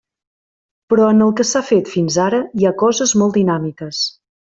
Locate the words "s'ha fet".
1.49-1.93